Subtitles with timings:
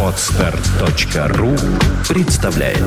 [0.00, 1.56] Podster.ru
[2.08, 2.78] представляет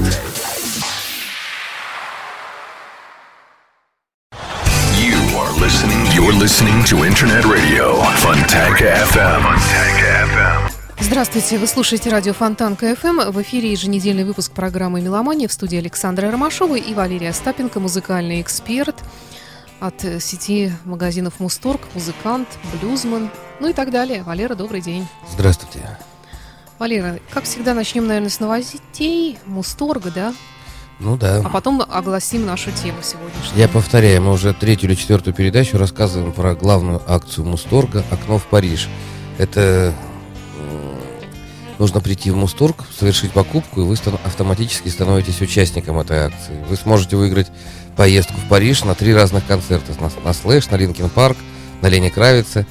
[4.96, 6.06] You are listening.
[6.16, 9.44] You're listening to Internet Radio Fontanka FM.
[9.84, 10.72] FM.
[11.00, 13.32] Здравствуйте, вы слушаете радио Фонтанка FM.
[13.32, 18.96] В эфире еженедельный выпуск программы «Меломания» в студии Александра Ромашова и Валерия Остапенко, музыкальный эксперт
[19.80, 23.30] от э, сети магазинов «Мусторг», музыкант, блюзман,
[23.60, 24.24] ну и так далее.
[24.24, 25.08] Валера, добрый день.
[25.32, 25.98] Здравствуйте.
[26.80, 30.34] Валера, как всегда, начнем, наверное, с новостей Мусторга, да?
[31.00, 31.42] Ну да.
[31.44, 33.56] А потом огласим нашу тему сегодняшнюю.
[33.56, 38.46] Я повторяю, мы уже третью или четвертую передачу рассказываем про главную акцию Мусторга «Окно в
[38.46, 38.90] Париж».
[39.38, 39.94] Это
[41.80, 46.64] нужно прийти в Мусторг, совершить покупку, и вы автоматически становитесь участником этой акции.
[46.70, 47.48] Вы сможете выиграть
[47.98, 49.92] поездку в Париж на три разных концерта.
[50.00, 51.38] На, на Slash, на Linkin Park,
[51.82, 52.66] на Ленни Кравице.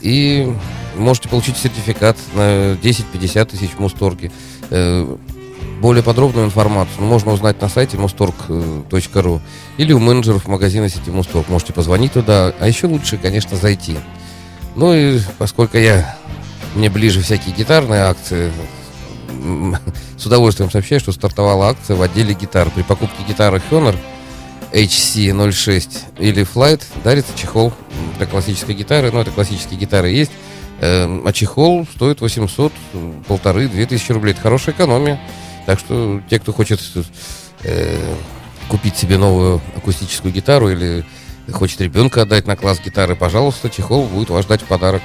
[0.00, 0.52] И
[0.96, 4.30] можете получить сертификат на 10-50 тысяч в Мусторге.
[4.70, 5.16] Э,
[5.80, 9.40] Более подробную информацию можно узнать на сайте mustorg.ru
[9.78, 11.48] или у менеджеров магазина сети Мусторг.
[11.48, 13.96] Можете позвонить туда, а еще лучше, конечно, зайти.
[14.76, 16.16] Ну и поскольку я
[16.74, 18.52] мне ближе всякие гитарные акции,
[20.18, 22.68] с удовольствием сообщаю, что стартовала акция в отделе гитар.
[22.70, 23.96] При покупке гитары Honor
[24.72, 27.72] HC06 или Flight дарится чехол
[28.18, 29.10] для классической гитары.
[29.10, 30.32] Ну, это классические гитары есть.
[30.80, 32.72] Э, А чехол стоит 800,
[33.26, 34.32] полторы, две тысячи рублей.
[34.32, 35.20] Это хорошая экономия.
[35.66, 36.80] Так что те, кто хочет
[37.64, 38.14] э,
[38.68, 41.04] купить себе новую акустическую гитару или
[41.52, 45.02] хочет ребенка отдать на класс гитары, пожалуйста, чехол будет вас ждать в подарок.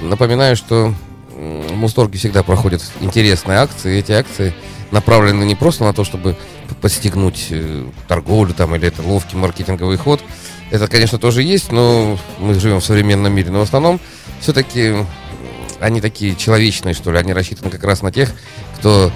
[0.00, 0.94] Напоминаю, что
[1.30, 3.98] в Мусторге всегда проходят интересные акции.
[3.98, 4.54] Эти акции
[4.90, 6.36] направлены не просто на то, чтобы
[6.80, 10.22] подстегнуть э, торговлю там, или это ловкий маркетинговый ход.
[10.70, 13.50] Это, конечно, тоже есть, но мы живем в современном мире.
[13.50, 14.00] Но в основном
[14.40, 14.94] все-таки
[15.80, 17.18] они такие человечные, что ли.
[17.18, 18.32] Они рассчитаны как раз на тех,
[18.78, 19.12] кто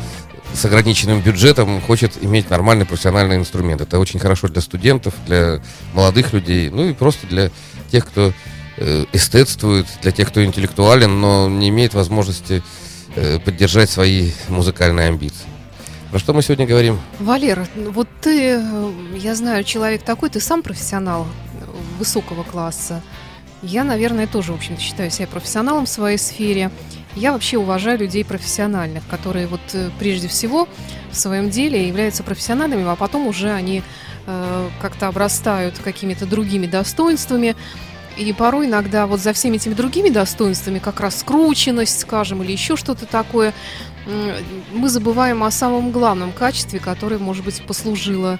[0.54, 3.80] с ограниченным бюджетом хочет иметь нормальный профессиональный инструмент.
[3.80, 5.60] Это очень хорошо для студентов, для
[5.94, 7.50] молодых людей, ну и просто для
[7.90, 8.32] тех, кто
[8.76, 12.62] э, эстетствует, для тех, кто интеллектуален, но не имеет возможности
[13.14, 15.46] э, поддержать свои музыкальные амбиции.
[16.10, 16.98] Про что мы сегодня говорим?
[17.20, 21.64] Валера, вот ты, э, я знаю, человек такой, ты сам профессионал э,
[21.98, 23.02] высокого класса.
[23.60, 26.70] Я, наверное, тоже, в общем-то, считаю себя профессионалом в своей сфере.
[27.14, 30.66] Я вообще уважаю людей профессиональных, которые вот э, прежде всего
[31.10, 33.82] в своем деле являются профессиональными, а потом уже они
[34.26, 37.54] э, как-то обрастают какими-то другими достоинствами.
[38.16, 43.06] И порой иногда вот за всеми этими другими достоинствами, как раскрученность, скажем, или еще что-то
[43.06, 43.52] такое,
[44.72, 48.38] мы забываем о самом главном качестве, которое, может быть, послужило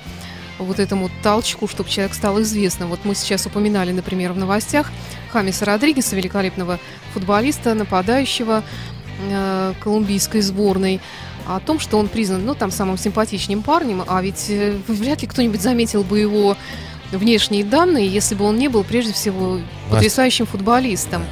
[0.59, 2.89] вот этому толчку, чтобы человек стал известным.
[2.89, 4.91] Вот мы сейчас упоминали, например, в новостях
[5.31, 6.79] Хамиса Родригеса, великолепного
[7.13, 8.65] футболиста, нападающего
[9.31, 11.01] э, колумбийской сборной,
[11.47, 15.29] о том, что он признан, ну, там, самым симпатичным парнем, а ведь э, вряд ли
[15.29, 16.57] кто-нибудь заметил бы его
[17.13, 21.25] внешние данные, если бы он не был, прежде всего, потрясающим футболистом.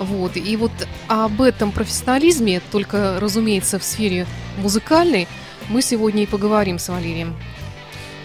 [0.00, 0.36] Вот.
[0.36, 0.72] И вот
[1.08, 4.26] об этом профессионализме, только, разумеется, в сфере
[4.58, 5.28] музыкальной,
[5.68, 7.36] мы сегодня и поговорим с Валерием.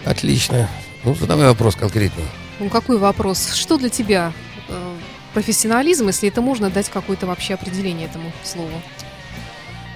[0.04, 0.68] Отлично.
[1.04, 2.24] Ну, задавай вопрос конкретный.
[2.58, 3.52] Ну, какой вопрос?
[3.52, 4.32] Что для тебя
[4.68, 4.96] э,
[5.34, 8.80] профессионализм, если это можно дать какое-то вообще определение этому слову?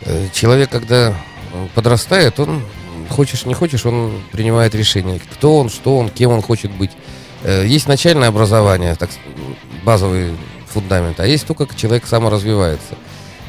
[0.02, 1.14] Э, Человек, когда э,
[1.74, 2.62] подрастает, он,
[3.08, 6.90] хочешь не хочешь, он принимает решение, кто он, что он, кем он хочет быть.
[7.42, 9.08] Э, Есть начальное образование, так,
[9.82, 10.36] базовый
[10.70, 12.94] фундамент, а есть то, как человек саморазвивается.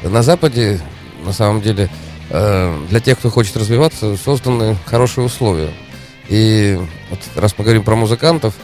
[0.02, 0.80] На Западе,
[1.24, 1.88] на самом деле,
[2.30, 5.70] э, для тех, кто хочет развиваться, созданы хорошие условия.
[6.28, 6.78] И
[7.10, 8.54] вот раз мы говорим про музыкантов,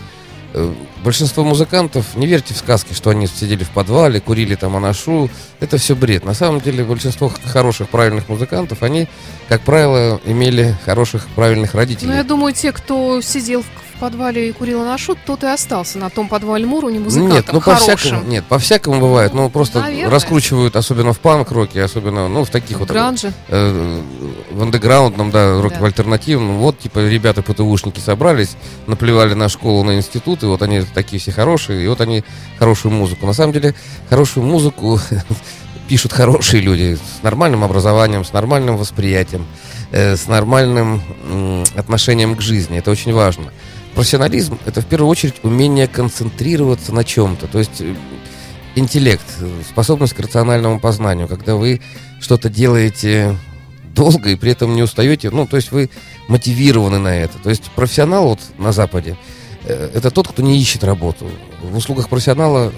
[0.54, 0.72] э,
[1.04, 5.30] большинство музыкантов, не верьте в сказки, что они сидели в подвале, курили там анашу,
[5.60, 6.24] это все бред.
[6.24, 9.08] На самом деле большинство хороших, правильных музыкантов, они,
[9.48, 12.08] как правило, имели хороших, правильных родителей.
[12.08, 15.98] Ну, я думаю, те, кто сидел в в подвале и курил анашу, тот и остался
[15.98, 17.86] на том подвальном уровне музыкантом Нет, ну хорошим.
[17.96, 20.08] по-всякому, нет, по-всякому бывает, ну просто наверное.
[20.10, 23.32] раскручивают, особенно в панк-роке, особенно, ну, в таких вот Гранже.
[23.48, 24.00] э,
[24.52, 25.80] в андеграундном, да, роке Да.
[25.82, 26.58] в альтернативном.
[26.58, 28.56] Вот, типа, ребята ПТУшники собрались,
[28.86, 32.22] наплевали на школу, на институт, и вот они такие все хорошие, и вот они
[32.58, 33.26] хорошую музыку.
[33.26, 33.74] На самом деле,
[34.08, 35.00] хорошую музыку
[35.88, 39.44] пишут хорошие люди с нормальным образованием, с нормальным восприятием,
[39.90, 42.78] э, с нормальным м, отношением к жизни.
[42.78, 43.52] Это очень важно.
[43.94, 47.46] Профессионализм– это в первую очередь умение концентрироваться на чем-то.
[47.48, 47.94] То есть э,
[48.76, 51.80] интеллект, э, способность к рациональному познанию, когда вы
[52.20, 53.36] что-то делаете
[53.94, 55.90] долго и при этом не устаете, ну, то есть вы
[56.28, 57.38] мотивированы на это.
[57.38, 59.16] То есть профессионал вот на Западе,
[59.64, 61.28] э, это тот, кто не ищет работу.
[61.62, 62.72] В услугах профессионала,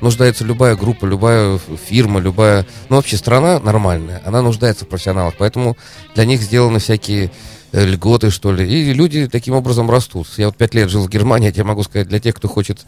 [0.00, 5.76] нуждается любая группа, любая фирма, любая, ну вообще страна нормальная, она нуждается в профессионалах, поэтому
[6.14, 7.30] для них сделаны всякие
[7.82, 10.28] льготы, что ли, и люди таким образом растут.
[10.36, 12.80] Я вот пять лет жил в Германии, я тебе могу сказать, для тех, кто хочет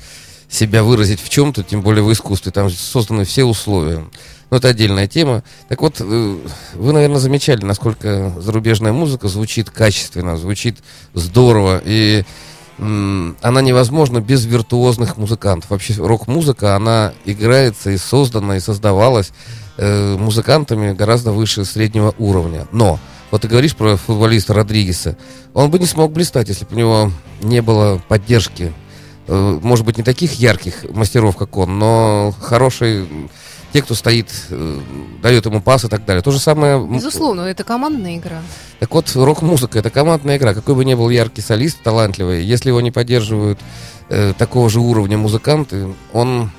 [0.48, 4.04] себя выразить в чем-то, тем более в искусстве, там созданы все условия.
[4.50, 5.42] Но это отдельная тема.
[5.68, 6.38] Так вот, э,
[6.74, 10.78] вы, наверное, замечали, насколько зарубежная музыка звучит качественно, звучит
[11.14, 11.82] здорово.
[11.84, 12.24] И
[12.78, 15.70] она невозможна без виртуозных музыкантов.
[15.70, 19.32] Вообще рок-музыка, она играется и создана, и создавалась
[19.78, 22.66] э, музыкантами гораздо выше среднего уровня.
[22.72, 23.00] Но,
[23.30, 25.16] вот ты говоришь про футболиста Родригеса,
[25.54, 28.72] он бы не смог блистать, если бы у него не было поддержки.
[29.28, 33.06] Э, может быть, не таких ярких мастеров, как он, но хороший
[33.72, 34.80] те, кто стоит, э,
[35.22, 36.22] дает ему пас и так далее.
[36.22, 36.82] То же самое...
[36.86, 38.40] Безусловно, это командная игра.
[38.78, 40.54] Так вот, рок-музыка— это командная игра.
[40.54, 43.58] Какой бы ни был яркий солист, талантливый, если его не поддерживают
[44.08, 46.50] э, такого же уровня музыканты, он...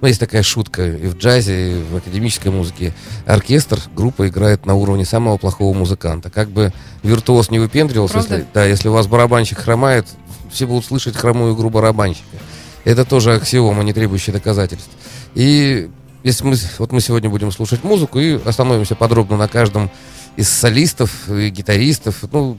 [0.00, 2.92] Ну, есть такая шутка и в джазе, и в академической музыке.
[3.24, 6.30] Оркестр, группа играет на уровне самого плохого музыканта.
[6.30, 6.72] Как бы
[7.02, 10.06] виртуоз не выпендривался, если, да, если у вас барабанщик хромает,
[10.50, 12.36] все будут слышать хромую игру барабанщика.
[12.84, 14.90] Это тоже аксиома, не требующая доказательств.
[15.34, 15.90] И
[16.22, 19.90] если мы, вот мы сегодня будем слушать музыку и остановимся подробно на каждом
[20.36, 22.58] из солистов и гитаристов, ну,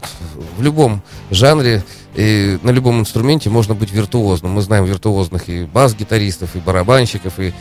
[0.57, 1.83] в любом жанре
[2.15, 4.53] и на любом инструменте можно быть виртуозным.
[4.53, 7.53] Мы знаем виртуозных и бас-гитаристов, и барабанщиков, и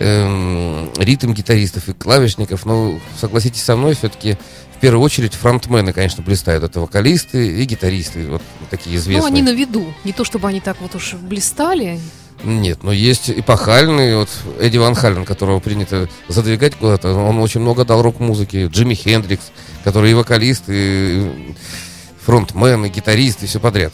[0.00, 2.66] э, ритм-гитаристов, и клавишников.
[2.66, 4.36] Но согласитесь со мной, все-таки
[4.76, 6.64] в первую очередь фронтмены, конечно, блистают.
[6.64, 9.20] Это вокалисты и гитаристы, вот такие известные.
[9.20, 9.86] Ну, они на виду.
[10.04, 12.00] Не то, чтобы они так вот уж блистали,
[12.44, 14.28] нет, но есть эпохальный, вот
[14.60, 19.50] Эдди Ван Халлен, которого принято задвигать куда-то, он очень много дал рок-музыки, Джимми Хендрикс,
[19.84, 21.54] который и вокалист, и
[22.20, 23.92] фронтмен, и гитарист, и все подряд.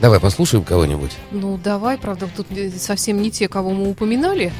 [0.00, 1.10] Давай послушаем кого-нибудь.
[1.32, 2.46] Ну, давай, правда, тут
[2.78, 4.52] совсем не те, кого мы упоминали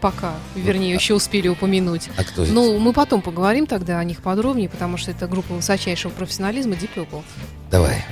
[0.00, 2.08] пока, вернее, еще успели упомянуть.
[2.16, 2.52] А кто это?
[2.52, 6.90] Ну, мы потом поговорим тогда о них подробнее, потому что это группа высочайшего профессионализма Deep
[6.96, 7.22] Purple.
[7.70, 8.04] Давай.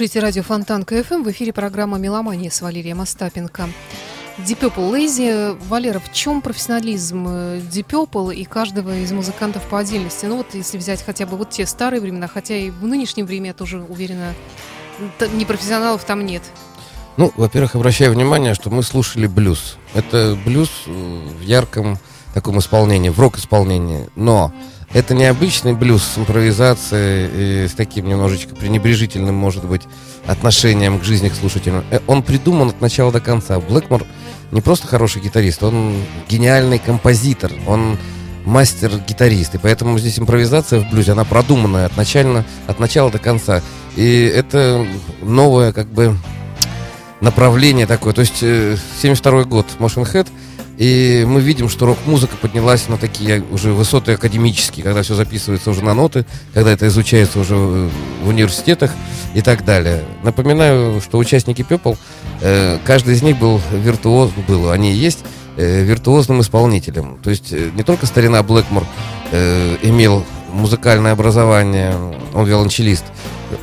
[0.00, 1.22] Слушаете радио Фонтан КФМ.
[1.24, 3.68] В эфире программа «Меломания» с Валерием Остапенко.
[4.38, 5.58] Deep Purple Lazy.
[5.68, 10.24] Валера, в чем профессионализм Deep Purple и каждого из музыкантов по отдельности?
[10.24, 13.48] Ну вот если взять хотя бы вот те старые времена, хотя и в нынешнее время,
[13.48, 14.32] я тоже уверена,
[15.34, 16.44] непрофессионалов там нет.
[17.18, 19.76] Ну, во-первых, обращаю внимание, что мы слушали блюз.
[19.92, 21.98] Это блюз в ярком
[22.32, 24.08] таком исполнении, в рок-исполнении.
[24.16, 24.50] Но
[24.92, 29.82] это необычный блюз с импровизацией и с таким немножечко пренебрежительным, может быть,
[30.26, 31.84] отношением к жизни к слушателям.
[31.90, 33.60] Э, он придуман от начала до конца.
[33.60, 34.04] Блэкмор
[34.50, 35.94] не просто хороший гитарист, он
[36.28, 37.98] гениальный композитор, он
[38.44, 39.54] мастер-гитарист.
[39.54, 43.62] И поэтому здесь импровизация в блюзе, она продуманная от, начала, от начала до конца.
[43.94, 44.84] И это
[45.22, 46.16] новое, как бы,
[47.20, 48.12] направление такое.
[48.12, 50.26] То есть, 72 э, год Motion Head—
[50.80, 55.84] и мы видим, что рок-музыка поднялась на такие уже высоты академические, когда все записывается уже
[55.84, 58.90] на ноты, когда это изучается уже в университетах
[59.34, 60.02] и так далее.
[60.22, 61.98] Напоминаю, что участники People,
[62.40, 65.18] э, каждый из них был виртуоз, был, они и есть
[65.58, 67.18] э, виртуозным исполнителем.
[67.22, 68.86] То есть э, не только старина Блэкмор
[69.82, 71.94] имел музыкальное образование,
[72.32, 73.04] он виолончелист,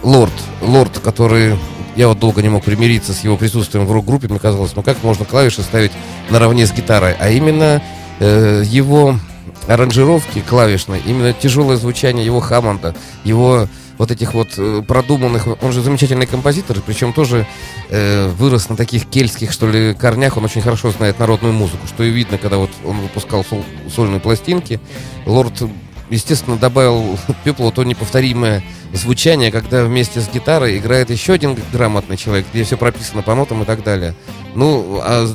[0.03, 0.31] Лорд,
[0.61, 1.55] Лорд, который
[1.97, 4.27] я вот долго не мог примириться с его присутствием в рок-группе.
[4.27, 5.91] Мне казалось, ну как можно клавиши ставить
[6.29, 7.15] наравне с гитарой?
[7.19, 7.81] А именно
[8.19, 9.19] э, его
[9.67, 15.81] аранжировки клавишные, именно тяжелое звучание его Хаммонда, его вот этих вот э, продуманных, он же
[15.81, 17.47] замечательный композитор, причем тоже
[17.89, 22.03] э, вырос на таких кельтских, что ли, корнях, он очень хорошо знает народную музыку, что
[22.03, 23.63] и видно, когда вот он выпускал сол,
[23.93, 24.79] сольные пластинки.
[25.25, 25.63] Лорд
[26.09, 32.45] естественно, добавил Пеплу то неповторимое звучание, когда вместе с гитарой играет еще один грамотный человек,
[32.53, 34.15] где все прописано по нотам и так далее.
[34.55, 35.27] Ну, а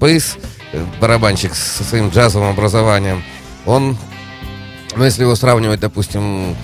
[0.00, 0.38] Пейс,
[0.72, 3.22] э, барабанщик со своим джазовым образованием,
[3.66, 3.96] он,
[4.96, 6.56] ну, если его сравнивать, допустим,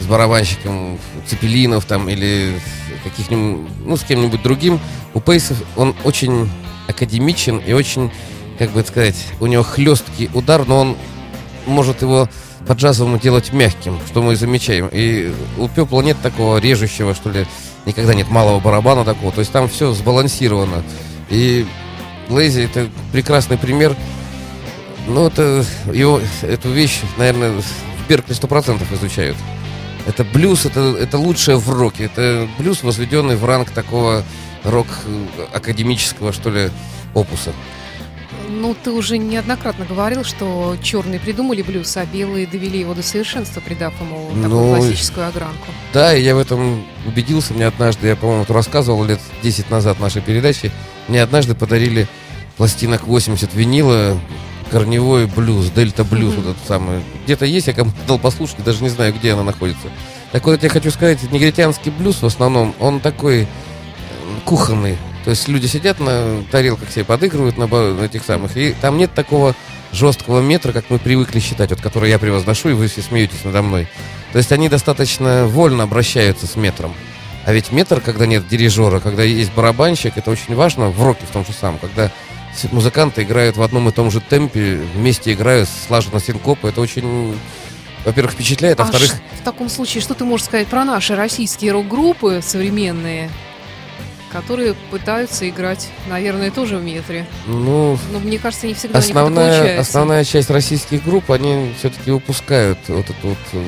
[0.00, 2.58] с барабанщиком Цепелинов там или
[3.04, 4.80] каких-нибудь, ну, с кем-нибудь другим,
[5.14, 6.50] у Пейсов он очень
[6.88, 8.10] академичен и очень,
[8.58, 10.96] как бы сказать, у него хлесткий удар, но он
[11.66, 12.28] может его
[12.66, 14.88] по-джазовому делать мягким, что мы замечаем.
[14.92, 17.46] И у Пепла нет такого режущего, что ли,
[17.86, 19.32] никогда нет малого барабана такого.
[19.32, 20.82] То есть там все сбалансировано.
[21.28, 21.66] И
[22.28, 23.96] Лейзи это прекрасный пример.
[25.08, 29.36] Ну, это его, эту вещь, наверное, в Беркли сто процентов изучают.
[30.06, 32.04] Это блюз, это, это лучшее в роке.
[32.04, 34.22] Это блюз, возведенный в ранг такого
[34.64, 36.70] рок-академического, что ли,
[37.14, 37.52] опуса.
[38.60, 43.60] Ну, ты уже неоднократно говорил, что черные придумали блюз, а белые довели его до совершенства,
[43.60, 45.66] придав ему такую ну, классическую огранку.
[45.92, 47.54] Да, и я в этом убедился.
[47.54, 50.70] Мне однажды, я, по-моему, рассказывал лет 10 назад нашей передаче,
[51.08, 52.06] мне однажды подарили
[52.56, 54.20] пластинок 80 винила,
[54.70, 56.42] корневой блюз, дельта блюз, mm-hmm.
[56.42, 57.02] вот этот самый.
[57.24, 59.88] Где-то есть, я кому-то дал послушать, даже не знаю, где она находится.
[60.30, 63.46] Так вот, я хочу сказать, негритянский блюз в основном, он такой
[64.44, 68.96] кухонный, то есть люди сидят на тарелках себе подыгрывают на, на этих самых, и там
[68.98, 69.54] нет такого
[69.92, 73.62] жесткого метра, как мы привыкли считать, вот который я превозношу, и вы все смеетесь надо
[73.62, 73.88] мной.
[74.32, 76.94] То есть они достаточно вольно обращаются с метром.
[77.44, 81.30] А ведь метр, когда нет дирижера, когда есть барабанщик, это очень важно в роке в
[81.30, 82.10] том же самом, когда
[82.70, 87.34] музыканты играют в одном и том же темпе, вместе играют слаженно синкопы, это очень
[88.04, 89.14] во-первых, впечатляет, а, а во-вторых...
[89.40, 93.30] В таком случае, что ты можешь сказать про наши российские рок-группы современные?
[94.32, 97.26] Которые пытаются играть, наверное, тоже в метре.
[97.46, 99.78] Ну, но мне кажется, не всегда основная.
[99.78, 103.64] Основная часть российских групп, они все-таки упускают вот эту вот э,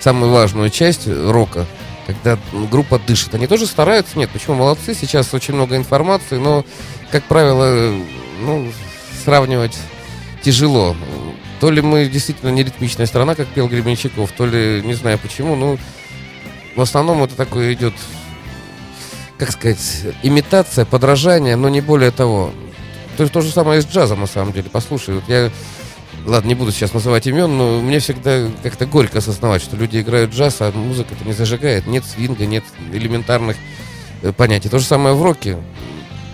[0.00, 1.66] самую важную часть рока,
[2.06, 2.38] когда
[2.70, 3.34] группа дышит.
[3.34, 6.64] Они тоже стараются, нет, почему молодцы, сейчас очень много информации, но,
[7.10, 7.94] как правило,
[8.40, 8.70] ну,
[9.24, 9.78] сравнивать
[10.42, 10.94] тяжело.
[11.60, 15.54] То ли мы действительно не ритмичная страна, как пел Гребенщиков, то ли не знаю почему,
[15.54, 15.78] но
[16.74, 17.94] в основном это такое идет
[19.38, 22.52] как сказать, имитация, подражание, но не более того.
[23.16, 24.70] То, то же самое и с джазом, на самом деле.
[24.70, 25.50] Послушай, вот я,
[26.24, 30.32] ладно, не буду сейчас называть имен, но мне всегда как-то горько осознавать, что люди играют
[30.32, 31.86] джаз, а музыка это не зажигает.
[31.86, 33.56] Нет свинга, нет элементарных
[34.22, 34.68] э, понятий.
[34.68, 35.58] То же самое в роке.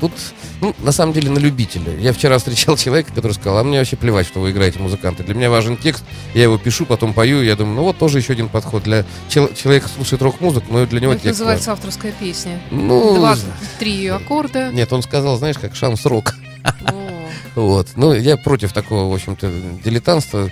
[0.00, 0.12] Тут,
[0.60, 1.96] ну, на самом деле, на любителя.
[1.98, 5.24] Я вчера встречал человека, который сказал, а мне вообще плевать, что вы играете музыканты.
[5.24, 8.32] Для меня важен текст, я его пишу, потом пою, я думаю, ну вот тоже еще
[8.32, 8.84] один подход.
[8.84, 11.40] Для чел- человека слушает рок-музыку, но для него Это текст.
[11.40, 12.60] называется авторская песня.
[12.70, 14.70] Ну, Два-три ее аккорда.
[14.72, 16.34] Нет, он сказал, знаешь, как шанс-рок.
[17.54, 17.88] Вот.
[17.96, 19.50] Ну, я против такого, в общем-то,
[19.84, 20.48] дилетантства.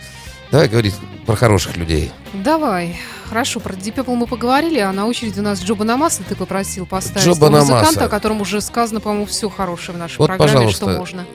[0.50, 0.94] Давай говорить
[1.26, 2.10] про хороших людей.
[2.32, 2.96] Давай.
[3.28, 7.26] Хорошо, про Purple мы поговорили, а на очереди у нас Джо Банамаса ты попросил поставить
[7.26, 10.98] Джо музыканта, о котором уже сказано, по-моему, все хорошее в нашей вот, программе, пожалуйста, что
[10.98, 11.26] можно.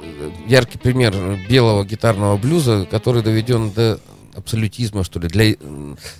[0.47, 1.13] Яркий пример
[1.49, 3.99] белого гитарного блюза, который доведен до
[4.33, 5.55] абсолютизма, что ли, для,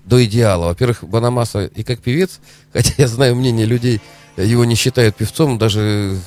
[0.04, 0.67] до идеала.
[0.67, 2.41] Во-первых, Банамаса и как певец,
[2.73, 4.01] хотя я знаю мнение людей,
[4.38, 6.17] его не считают певцом, даже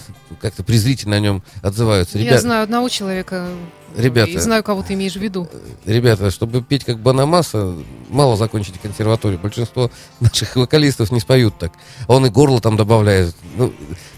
[0.41, 2.19] как-то презрительно о нем отзываются.
[2.19, 3.49] Я Ребят- знаю одного человека.
[3.97, 4.31] Ребята.
[4.31, 5.49] И знаю, кого ты имеешь в виду.
[5.85, 7.75] Ребята, чтобы петь как Банамаса,
[8.09, 9.39] мало закончить консерваторию.
[9.39, 11.73] Большинство наших вокалистов не споют так.
[12.09, 13.73] Он и горло там добавляет, ну,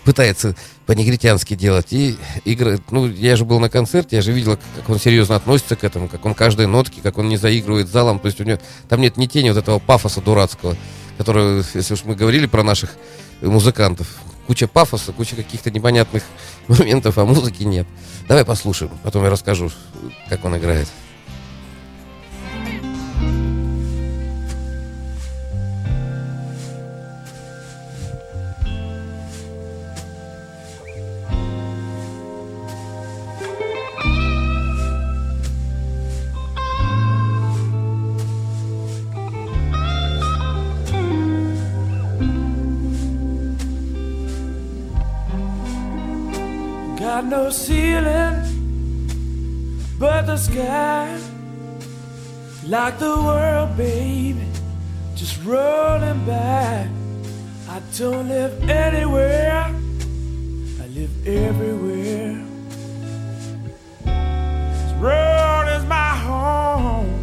[0.04, 1.92] пытается по-негритянски делать.
[1.92, 5.76] И играет, ну, я же был на концерте, я же видел, как он серьезно относится
[5.76, 8.18] к этому, как он каждой нотки, как он не заигрывает залом.
[8.18, 8.58] То есть у него
[8.88, 10.76] там нет ни тени вот этого пафоса дурацкого,
[11.18, 12.90] который, если уж мы говорили про наших
[13.42, 14.06] музыкантов,
[14.46, 16.22] куча пафоса, куча каких-то непонятных
[16.68, 17.86] моментов, а музыки нет.
[18.28, 19.70] Давай послушаем, потом я расскажу,
[20.28, 20.88] как он играет.
[47.46, 48.42] No ceiling
[50.00, 51.16] but the sky.
[52.66, 54.48] Like the world, baby,
[55.14, 56.88] just rolling by.
[57.68, 59.52] I don't live anywhere,
[60.82, 62.44] I live everywhere.
[64.04, 67.14] This road is my home.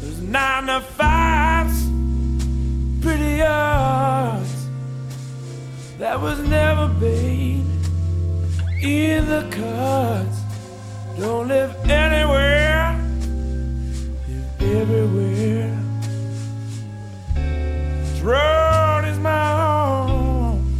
[0.00, 1.80] There's nine to fives,
[3.02, 4.68] pretty yards.
[5.98, 7.73] That was never, baby
[8.84, 10.40] in the cards.
[11.18, 13.00] Don't live anywhere,
[14.60, 15.78] live everywhere.
[17.34, 20.76] This road is my home.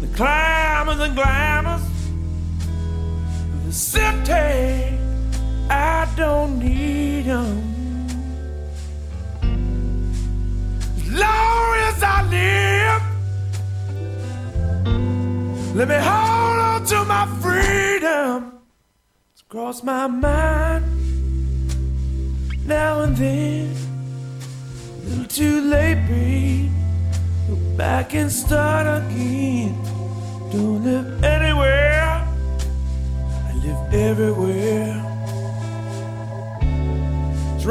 [0.00, 1.82] The climbers and glamours
[3.54, 4.98] of the city,
[5.70, 7.69] I don't need 'em.
[15.80, 18.52] Let me hold on to my freedom.
[19.32, 20.84] It's crossed my mind
[22.66, 23.74] now and then.
[24.76, 26.70] A little too late, babe.
[27.48, 29.74] Go back and start again.
[30.52, 32.28] Don't live anywhere.
[33.48, 35.00] I live everywhere.
[37.54, 37.64] This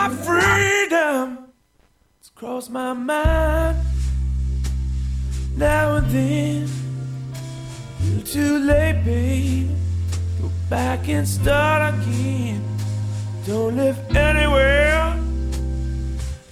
[0.00, 1.52] my freedom.
[2.18, 3.76] It's crossed my mind
[5.56, 6.68] now and then.
[8.02, 9.68] Little too late, babe.
[10.40, 12.64] Go back and start again.
[13.46, 15.20] Don't live anywhere,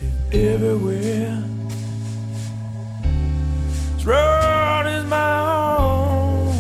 [0.01, 1.43] live everywhere.
[3.95, 6.55] This road is my home.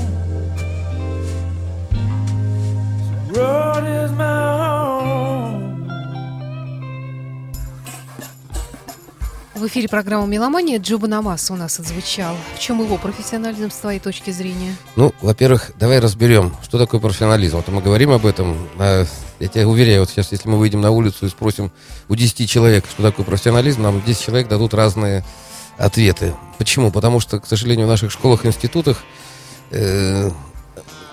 [3.27, 4.78] This road is my home.
[9.59, 12.37] В эфире программа «Меломания» Джоба Намас у нас отзвучал.
[12.55, 14.77] В чем его профессионализм с твоей точки зрения?
[14.94, 17.57] Ну, во-первых, давай разберем, что такое профессионализм.
[17.57, 18.57] Вот мы говорим об этом.
[18.79, 19.05] а,
[19.40, 21.73] Я тебя уверяю, вот сейчас, если мы выйдем на улицу и спросим
[22.09, 25.25] у 10 человек, что такое профессионализм, нам 10 человек дадут разные
[25.77, 26.37] ответы.
[26.59, 26.92] Почему?
[26.92, 29.03] Потому что, к сожалению, в наших школах и институтах
[29.73, 30.31] э,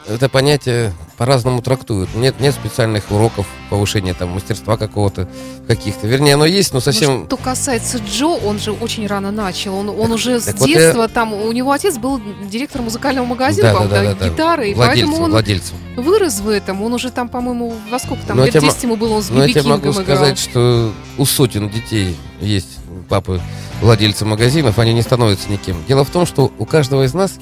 [0.07, 2.13] это понятие по-разному трактуют.
[2.15, 5.27] Нет, нет специальных уроков повышения там мастерства какого-то
[5.67, 6.07] каких-то.
[6.07, 7.21] Вернее, оно есть, но совсем...
[7.21, 9.75] Ну, что касается Джо, он же очень рано начал.
[9.75, 11.33] Он, он уже с так вот детства там...
[11.33, 14.71] У него отец был директор музыкального магазина, по-моему, да, гитары.
[14.71, 15.75] И Владельцем, поэтому он владельцем.
[15.97, 16.81] вырос в этом.
[16.83, 19.13] Он уже там, по-моему, во сколько там, Ну, я лет тебе мо- 10 ему было,
[19.15, 20.03] он с Ну, я тебе могу играл.
[20.03, 22.77] сказать, что у сотен детей есть
[23.09, 23.41] папы
[23.81, 25.77] владельцы магазинов, они не становятся никем.
[25.87, 27.33] Дело в том, что у каждого из нас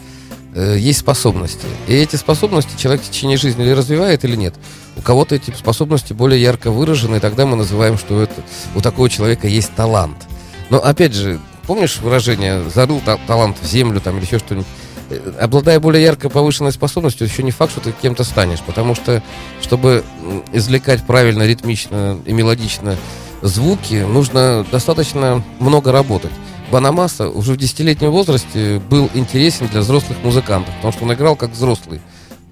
[0.56, 1.66] есть способности.
[1.88, 4.54] И эти способности человек в течение жизни или развивает, или нет.
[4.96, 8.36] У кого-то эти способности более ярко выражены, и тогда мы называем, что это,
[8.76, 10.18] у такого человека есть талант.
[10.70, 14.68] Но опять же, помнишь выражение «зарыл та- талант в землю» там, или еще что-нибудь?
[15.10, 18.62] Э, Обладая более ярко повышенной способностью, еще не факт, что ты кем-то станешь.
[18.62, 19.24] Потому что,
[19.62, 20.04] чтобы
[20.52, 22.96] извлекать правильно, ритмично и мелодично
[23.42, 26.32] звуки, нужно достаточно много работать.
[26.74, 31.52] Банамаса уже в десятилетнем возрасте был интересен для взрослых музыкантов, потому что он играл как
[31.52, 32.02] взрослый.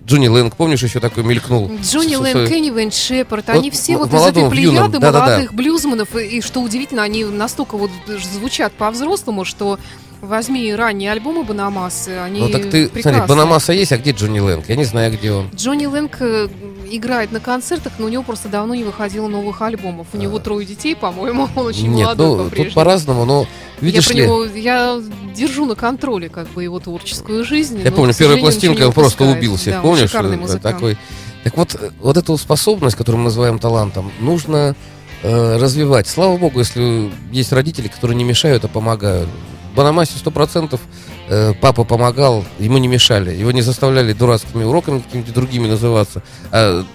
[0.05, 1.71] Джонни Лэнг, помнишь, еще такой мелькнул?
[1.81, 5.25] Джонни с- Лэнг, Кенни Вейн Шепард, Вот они все вот из этой плеяды да-да-да.
[5.25, 7.89] молодых блюзманов, и, и что удивительно, они настолько вот
[8.35, 9.79] звучат по-взрослому, что
[10.21, 13.27] возьми ранние альбомы Банамасы, они Ну так ты, смотри, прекрасные.
[13.27, 14.69] Банамаса есть, а где Джонни Лэнг?
[14.69, 15.49] Я не знаю, где он.
[15.55, 16.47] Джонни Лэнг э,
[16.91, 20.07] играет на концертах, но у него просто давно не выходило новых альбомов.
[20.13, 22.65] У него трое детей, по-моему, он очень Нет, молодой ну по-прежнему.
[22.65, 23.47] тут по-разному, но
[23.79, 25.01] видишь я ли, него, я
[25.35, 27.81] держу на контроле как бы его творческую жизнь.
[27.83, 30.13] я помню, первая пластинка он просто убил всех, Да, помнишь?
[30.13, 30.97] э, такой.
[31.43, 34.75] Так вот, э, вот эту способность, которую мы называем талантом, нужно
[35.23, 36.07] развивать.
[36.07, 39.29] Слава богу, если есть родители, которые не мешают, а помогают.
[39.75, 40.81] Банамасе сто процентов
[41.29, 46.85] э, папа помогал, ему не мешали, его не заставляли дурацкими уроками какими-то другими называться, а,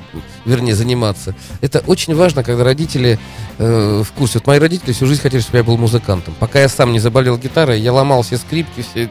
[0.44, 1.34] вернее, заниматься.
[1.60, 3.18] Это очень важно, когда родители
[3.58, 4.38] э, в курсе.
[4.38, 6.34] Вот мои родители всю жизнь хотели, чтобы я был музыкантом.
[6.38, 9.08] Пока я сам не заболел гитарой, я ломал все скрипки, все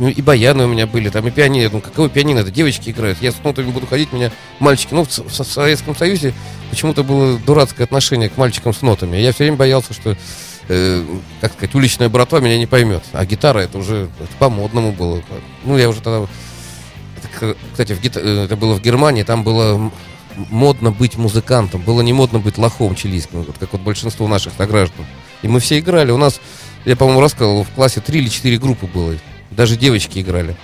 [0.00, 1.68] ну, и баяны у меня были, там, и пианино.
[1.72, 2.38] Ну, какое пианино?
[2.38, 3.18] Это девочки играют.
[3.20, 4.94] Я с нотами буду ходить, меня мальчики...
[4.94, 6.32] Ну, в, в Советском Союзе
[6.70, 9.18] почему-то было дурацкое отношение к мальчикам с нотами.
[9.18, 10.16] Я все время боялся, что,
[10.70, 11.04] э,
[11.40, 13.02] как сказать, уличная братва меня не поймет.
[13.12, 15.22] А гитара, это уже по-модному было.
[15.64, 16.26] Ну, я уже тогда...
[17.16, 19.90] это, Кстати, в гита- э, это было в Германии, там было
[20.36, 21.82] модно быть музыкантом.
[21.82, 25.04] Было не модно быть лохом чилийским, вот как вот большинство наших сограждан.
[25.42, 26.12] И мы все играли.
[26.12, 26.40] У нас,
[26.84, 29.14] я, по-моему, рассказывал, в классе три или четыре группы было.
[29.50, 30.56] Даже девочки играли.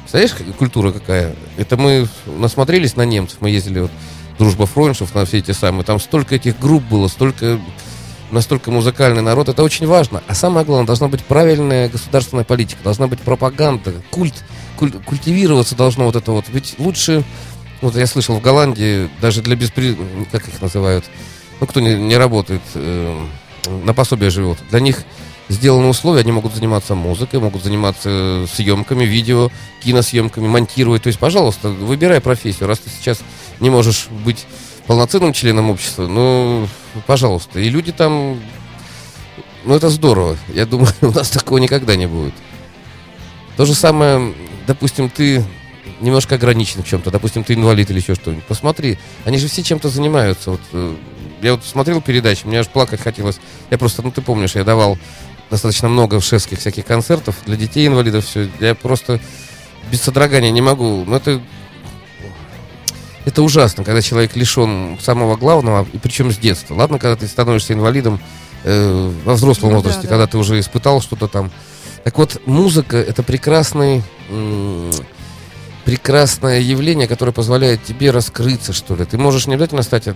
[0.00, 1.36] Представляешь, культура какая?
[1.58, 3.38] Это мы насмотрелись на немцев.
[3.40, 3.90] Мы ездили вот
[4.38, 5.84] Дружба Фройншев на все эти самые.
[5.84, 7.60] Там столько этих групп было, столько
[8.30, 10.22] настолько музыкальный народ, это очень важно.
[10.26, 14.44] А самое главное, должна быть правильная государственная политика, должна быть пропаганда, культ,
[14.78, 16.46] куль- культивироваться должно вот это вот.
[16.48, 17.24] Ведь лучше,
[17.80, 19.96] вот я слышал в Голландии, даже для беспри...
[20.30, 21.04] как их называют,
[21.60, 23.26] ну, кто не, не работает, э,
[23.84, 25.04] на пособие живет, для них
[25.48, 29.50] сделаны условия, они могут заниматься музыкой, могут заниматься съемками, видео,
[29.82, 31.02] киносъемками, монтировать.
[31.02, 33.20] То есть, пожалуйста, выбирай профессию, раз ты сейчас
[33.58, 34.46] не можешь быть
[34.90, 36.66] полноценным членом общества, ну,
[37.06, 37.60] пожалуйста.
[37.60, 38.40] И люди там,
[39.64, 40.36] ну, это здорово.
[40.48, 42.34] Я думаю, у нас такого никогда не будет.
[43.56, 44.34] То же самое,
[44.66, 45.44] допустим, ты
[46.00, 48.42] немножко ограничен в чем-то, допустим, ты инвалид или еще что-нибудь.
[48.46, 50.50] Посмотри, они же все чем-то занимаются.
[50.50, 50.96] Вот, э,
[51.40, 53.38] я вот смотрел передачи, мне аж плакать хотелось.
[53.70, 54.98] Я просто, ну, ты помнишь, я давал
[55.50, 58.48] достаточно много шефских всяких концертов для детей инвалидов, все.
[58.58, 59.20] Я просто
[59.88, 61.04] без содрогания не могу.
[61.06, 61.40] Ну, это
[63.30, 66.74] это ужасно, когда человек лишен самого главного, и причем с детства.
[66.74, 68.20] Ладно, когда ты становишься инвалидом
[68.64, 70.08] э, во взрослом Ну возрасте, да.
[70.08, 71.50] когда ты уже испытал что-то там.
[72.04, 74.90] Так вот, музыка это прекрасный, м,
[75.84, 79.04] прекрасное явление, которое позволяет тебе раскрыться, что ли.
[79.04, 80.14] Ты можешь не обязательно стать э,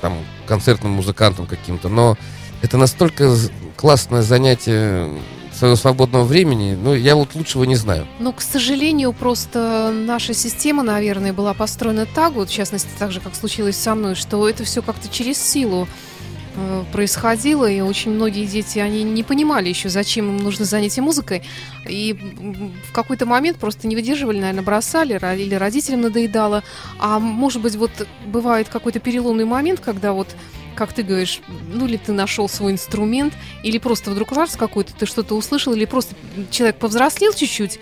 [0.00, 2.16] там, концертным музыкантом каким-то, но
[2.62, 3.36] это настолько
[3.76, 5.10] классное занятие
[5.54, 8.06] своего свободного времени, ну, я вот лучшего не знаю.
[8.18, 13.20] Ну, к сожалению, просто наша система, наверное, была построена так, вот, в частности, так же,
[13.20, 15.86] как случилось со мной, что это все как-то через силу
[16.56, 21.42] э, происходило, и очень многие дети, они не понимали еще, зачем им нужно занятие музыкой,
[21.88, 22.12] и
[22.88, 26.62] в какой-то момент просто не выдерживали, наверное, бросали, ро- или родителям надоедало,
[26.98, 27.90] а может быть, вот
[28.26, 30.28] бывает какой-то переломный момент, когда вот
[30.74, 31.40] как ты говоришь,
[31.72, 35.84] ну ли ты нашел свой инструмент, или просто вдруг раз какой-то ты что-то услышал, или
[35.84, 36.14] просто
[36.50, 37.78] человек повзрослел чуть-чуть,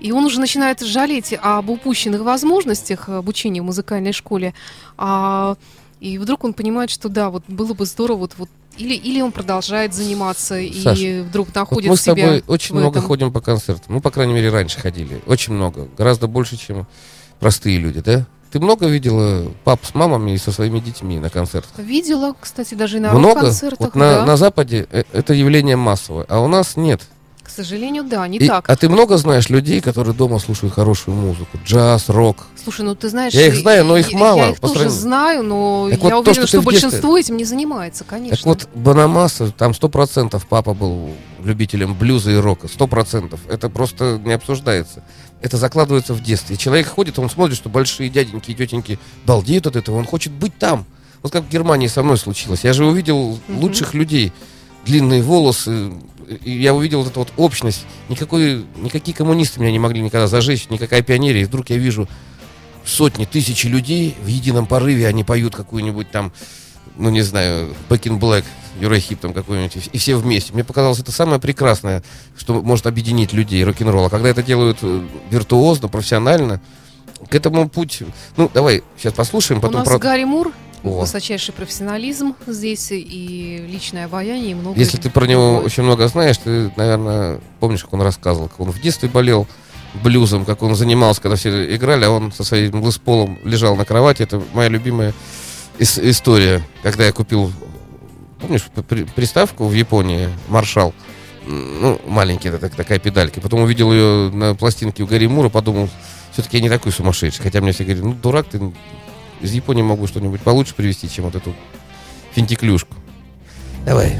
[0.00, 4.54] и он уже начинает жалеть об упущенных возможностях обучения в музыкальной школе.
[4.98, 5.56] А,
[6.00, 9.32] и вдруг он понимает, что да, вот было бы здорово, вот, вот или, или он
[9.32, 13.08] продолжает заниматься и Саш, вдруг Вот находит мы с себя тобой очень в много этом.
[13.08, 13.94] ходим по концертам.
[13.94, 15.22] Ну, по крайней мере, раньше ходили.
[15.26, 15.88] Очень много.
[15.96, 16.86] Гораздо больше, чем
[17.40, 18.26] простые люди, да?
[18.56, 21.78] Ты много видела пап с мамами и со своими детьми на концертах?
[21.78, 23.42] Видела, кстати, даже и на много?
[23.42, 24.24] концертах, Вот на, да.
[24.24, 27.02] на Западе э, это явление массовое, а у нас нет.
[27.56, 28.68] К сожалению, да, не И- так.
[28.68, 31.58] А ты много знаешь людей, которые дома слушают хорошую музыку?
[31.64, 32.48] Джаз, рок.
[32.62, 33.32] Слушай, ну ты знаешь...
[33.32, 36.16] Я их знаю, но их я- мало Я их по тоже знаю, но Так я
[36.16, 38.36] вот то, уверена, что что, ты в детстве- большинство этим не занимается, конечно.
[38.36, 41.08] Так вот, Банамаса, там сто процентов папа был
[41.42, 42.68] любителем блюза и рока.
[42.68, 43.40] Сто процентов.
[43.48, 45.02] Это просто не обсуждается.
[45.40, 46.56] Это закладывается в детстве.
[46.56, 49.96] И человек ходит, он смотрит, что большие дяденьки и тетеньки балдеют от этого.
[49.96, 50.84] Он хочет быть там.
[51.22, 52.64] Вот как в Германии со мной случилось.
[52.64, 53.60] Я же увидел Мгм.
[53.60, 54.34] лучших людей.
[54.84, 55.90] длинные волосы.
[56.42, 57.84] Я увидел вот эту вот общность.
[58.08, 61.42] Никакой, никакие коммунисты меня не могли никогда зажечь, никакая пионерия.
[61.42, 62.08] И вдруг я вижу
[62.84, 66.32] сотни, тысячи людей в едином порыве, они поют какую-нибудь там,
[66.96, 68.44] ну не знаю, Back in Black,
[68.80, 70.52] Юрахип там какой-нибудь, и все вместе.
[70.52, 72.02] Мне показалось, это самое прекрасное,
[72.36, 74.08] что может объединить людей рок-н-ролла.
[74.08, 76.60] Когда это делают э, виртуозно, профессионально,
[77.28, 78.02] к этому путь...
[78.36, 79.76] Ну, давай сейчас послушаем, потом...
[79.76, 80.52] У нас про- Гарри Мур,
[80.86, 81.00] О.
[81.00, 84.78] высочайший профессионализм здесь и личное обаяние, и много...
[84.78, 88.70] Если ты про него очень много знаешь, ты, наверное, помнишь, как он рассказывал, как он
[88.70, 89.46] в детстве болел
[90.02, 94.22] блюзом, как он занимался, когда все играли, а он со своим лысполом лежал на кровати.
[94.22, 95.14] Это моя любимая
[95.78, 96.62] ис- история.
[96.82, 97.50] Когда я купил,
[98.40, 100.92] помнишь, при- приставку в Японии, Маршал,
[101.46, 103.40] ну, маленький, это так- такая педалька.
[103.40, 105.88] Потом увидел ее на пластинке у Гарри Мура, подумал,
[106.32, 107.42] все-таки я не такой сумасшедший.
[107.42, 108.60] Хотя мне все говорили, ну, дурак ты,
[109.40, 111.54] из Японии могу что-нибудь получше привезти, чем вот эту
[112.32, 112.94] финтиклюшку.
[113.84, 114.18] Давай.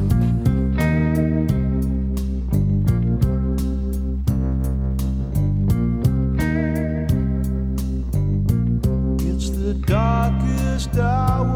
[9.19, 11.56] It's the darkest hour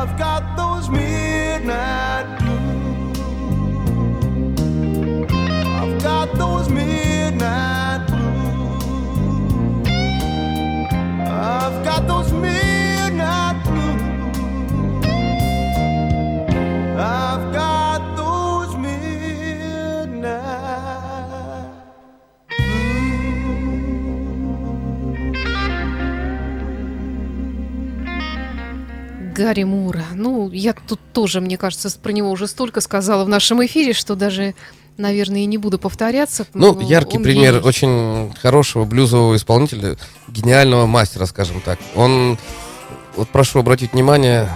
[0.00, 0.29] love God.
[29.40, 30.04] Гарри Мура.
[30.14, 34.14] Ну, я тут тоже, мне кажется, про него уже столько сказала в нашем эфире, что
[34.14, 34.54] даже,
[34.98, 36.46] наверное, и не буду повторяться.
[36.52, 37.66] Ну, яркий Он пример гений.
[37.66, 39.96] очень хорошего блюзового исполнителя,
[40.28, 41.78] гениального мастера, скажем так.
[41.94, 42.36] Он,
[43.16, 44.46] вот прошу обратить внимание,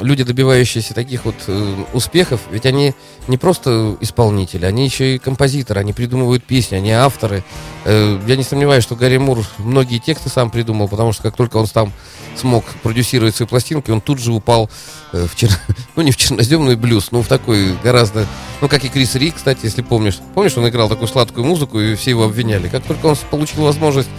[0.00, 2.94] люди, добивающиеся таких вот э, успехов, ведь они
[3.28, 7.42] не просто исполнители, они еще и композиторы, они придумывают песни, они авторы.
[7.84, 11.56] Э, я не сомневаюсь, что Гарри Мур многие тексты сам придумал, потому что как только
[11.56, 11.92] он там
[12.36, 14.70] смог продюсировать свои пластинки, он тут же упал
[15.12, 15.50] э, в чер...
[15.96, 18.26] ну не в черноземный блюз, но в такой гораздо,
[18.60, 21.94] ну как и Крис Ри, кстати, если помнишь, помнишь, он играл такую сладкую музыку и
[21.94, 22.68] все его обвиняли.
[22.68, 24.10] Как только он получил возможность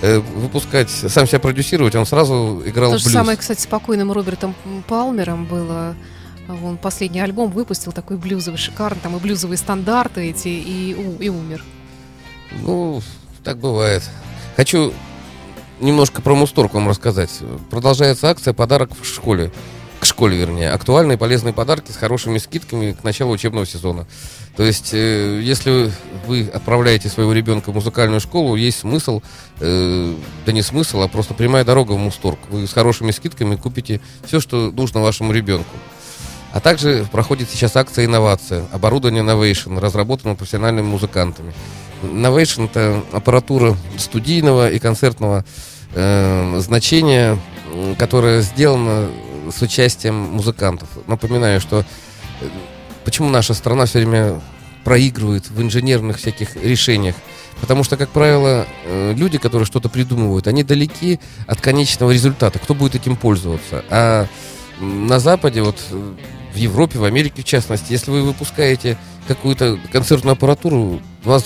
[0.00, 3.12] выпускать, сам себя продюсировать, он сразу играл То же блюз.
[3.12, 4.54] самое, кстати, с покойным Робертом
[4.86, 5.94] Палмером было.
[6.48, 11.62] Он последний альбом выпустил такой блюзовый, шикарный, там и блюзовые стандарты эти, и, и умер.
[12.62, 13.02] Ну,
[13.44, 14.02] так бывает.
[14.56, 14.94] Хочу
[15.80, 17.30] немножко про Мусторг вам рассказать.
[17.70, 19.52] Продолжается акция «Подарок в школе».
[20.00, 20.70] К школе, вернее.
[20.70, 24.06] Актуальные полезные подарки с хорошими скидками к началу учебного сезона.
[24.56, 25.90] То есть, э, если
[26.26, 29.22] вы отправляете своего ребенка в музыкальную школу, есть смысл,
[29.60, 30.14] э,
[30.46, 32.38] да не смысл, а просто прямая дорога в Мусторг.
[32.48, 35.76] Вы с хорошими скидками купите все, что нужно вашему ребенку.
[36.52, 38.66] А также проходит сейчас акция «Инновация».
[38.72, 41.52] Оборудование Novation, разработано профессиональными музыкантами.
[42.02, 45.44] Novation– это аппаратура студийного и концертного
[45.94, 47.38] э, значения,
[47.98, 49.08] которая сделана
[49.50, 50.88] с участием музыкантов.
[51.06, 51.84] Напоминаю, что
[52.40, 52.48] э,
[53.04, 54.40] почему наша страна все время
[54.84, 57.14] проигрывает в инженерных всяких решениях.
[57.60, 62.58] Потому что, как правило, э, люди, которые что-то придумывают, они далеки от конечного результата.
[62.58, 63.84] Кто будет этим пользоваться?
[63.90, 64.26] А
[64.80, 66.14] на Западе, вот э,
[66.54, 68.96] в Европе, в Америке в частности, если вы выпускаете
[69.26, 71.44] какую-то концертную аппаратуру, вас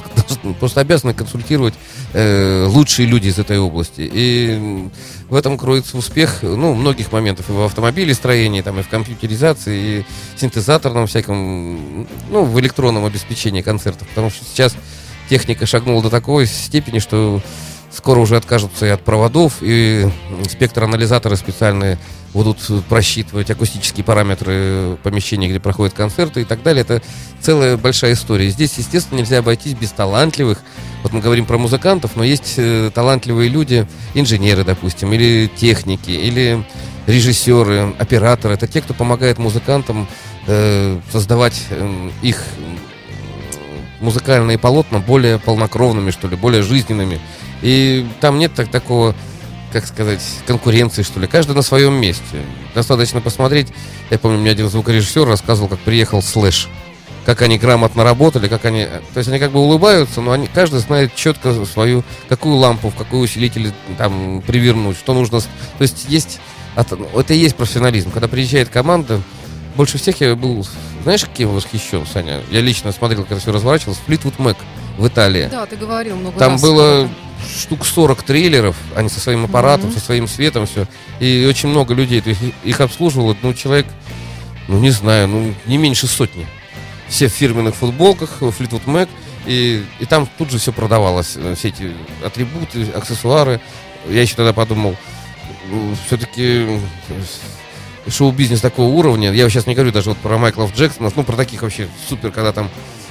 [0.58, 1.74] просто обязаны консультировать
[2.12, 4.08] э, лучшие люди из этой области.
[4.12, 4.88] И
[5.28, 10.04] в этом кроется успех, ну, многих моментов и в автомобилестроении, там, и в компьютеризации, и
[10.36, 14.08] в синтезаторном всяком, ну, в электронном обеспечении концертов.
[14.08, 14.74] Потому что сейчас
[15.28, 17.42] техника шагнула до такой степени, что
[17.92, 20.08] скоро уже откажутся и от проводов, и
[20.48, 21.98] спектраанализаторы специальные
[22.32, 26.82] будут просчитывать акустические параметры помещения, где проходят концерты и так далее.
[26.82, 27.02] Это
[27.40, 28.48] целая большая история.
[28.48, 30.58] Здесь, естественно, нельзя обойтись без талантливых.
[31.02, 36.64] Вот мы говорим про музыкантов, но есть э, талантливые люди, инженеры, допустим, или техники, или
[37.06, 38.54] режиссеры, операторы.
[38.54, 40.08] Это те, кто помогает музыкантам
[40.46, 42.42] э, создавать э, их
[44.00, 47.20] музыкальные полотна более полнокровными, что ли, более жизненными.
[47.62, 49.14] И там нет так, такого,
[49.72, 51.26] как сказать, конкуренции, что ли.
[51.26, 52.22] Каждый на своем месте.
[52.74, 53.68] Достаточно посмотреть.
[54.10, 56.68] Я помню, мне один звукорежиссер рассказывал, как приехал Слэш.
[57.24, 58.84] Как они грамотно работали, как они...
[59.14, 62.96] То есть они как бы улыбаются, но они, каждый знает четко свою, какую лампу, в
[62.96, 65.40] какой усилитель там привернуть, что нужно...
[65.40, 65.46] То
[65.78, 66.40] есть есть...
[66.74, 68.10] от- Это и есть профессионализм.
[68.10, 69.22] Когда приезжает команда,
[69.76, 70.66] больше всех я был...
[71.02, 72.40] Знаешь, кем восхищен, Саня?
[72.50, 73.98] Я лично смотрел, когда все разворачивалось.
[74.06, 74.56] Флитвуд Мэк
[74.98, 75.48] в Италии.
[75.50, 76.62] Да, ты говорил много Там раз.
[76.62, 77.08] было
[77.58, 79.98] штук 40 трейлеров, они со своим аппаратом, Мгм.
[79.98, 80.86] со своим светом, все.
[81.18, 82.20] И очень много людей.
[82.20, 83.86] То есть их обслуживало, ну, человек,
[84.68, 86.46] ну, не знаю, ну, не меньше сотни.
[87.08, 89.08] Все в фирменных футболках, Fleetwood Mac,
[89.44, 91.32] и, и там тут же все продавалось.
[91.36, 91.92] э, Все эти
[92.24, 93.60] атрибуты, аксессуары.
[94.08, 94.96] Я еще тогда подумал,
[96.06, 96.80] все-таки
[98.08, 101.62] шоу-бизнес такого уровня, я сейчас не говорю даже вот про Майклов Джексона, ну, про таких
[101.62, 102.68] вообще супер, когда там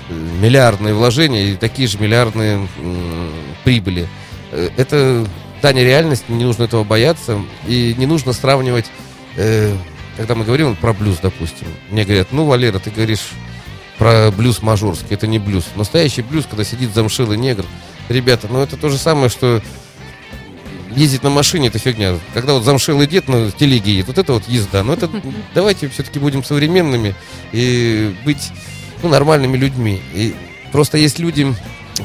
[0.09, 3.31] э, миллиардные вложения и такие же миллиардные м,
[3.63, 4.07] прибыли.
[4.51, 5.25] Э, Это
[5.61, 7.39] дань реальности, не нужно этого бояться.
[7.67, 8.85] И не нужно сравнивать,
[9.37, 9.75] э,
[10.17, 11.67] когда мы говорим про блюз, допустим.
[11.89, 13.29] Мне говорят, ну, Валера, ты говоришь
[13.97, 15.65] про блюз мажорский, это не блюз.
[15.75, 17.65] Настоящий блюз, когда сидит замшилый негр.
[18.09, 19.61] Ребята, ну это то же самое, что
[20.95, 22.17] ездить на машине, это фигня.
[22.33, 24.83] Когда вот замшилый дед на телеге едет, вот это вот езда.
[24.83, 25.09] Но это
[25.55, 27.15] давайте все-таки будем современными
[27.51, 28.51] и быть
[29.03, 30.01] ну, нормальными людьми.
[30.13, 30.35] И
[30.71, 31.53] просто есть люди,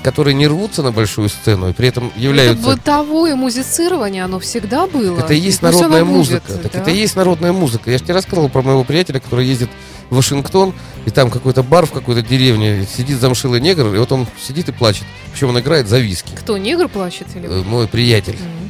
[0.03, 2.65] которые не рвутся на большую сцену и при этом Это являются...
[2.65, 5.19] бытовое музицирование, оно всегда было.
[5.19, 6.53] Это и есть оно народная будет, музыка.
[6.55, 6.79] Так да.
[6.81, 7.91] это и есть народная музыка.
[7.91, 9.71] Я же тебе рассказывал про моего приятеля, который ездит
[10.11, 10.73] в Вашингтон,
[11.05, 14.73] и там какой-то бар в какой-то деревне, сидит замшилый негр, и вот он сидит и
[14.73, 15.05] плачет.
[15.33, 16.33] Причем он играет за виски.
[16.37, 17.49] Кто, негр плачет или...
[17.49, 18.35] Э, Мой приятель.
[18.37, 18.66] Мгм.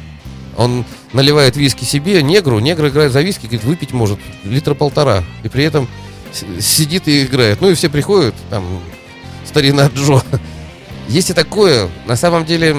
[0.57, 5.23] Он наливает виски себе, негру, негр играет за виски, говорит, выпить может литра полтора.
[5.43, 5.87] И при этом
[6.59, 7.61] сидит и играет.
[7.61, 8.63] Ну и все приходят, там,
[9.45, 10.21] старина Джо.
[11.07, 11.89] Есть и такое.
[12.05, 12.75] На самом деле,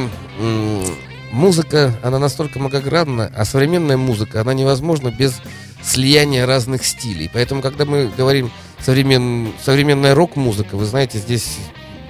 [1.33, 5.41] музыка, она настолько многогранна, а современная музыка, она невозможна без
[5.83, 7.31] слияния разных стилей.
[7.33, 8.51] Поэтому, когда мы говорим
[8.85, 11.57] современ- современная рок-музыка, вы знаете, здесь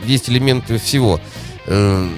[0.03, 1.21] есть элементы всего.
[1.67, 2.17] Эм,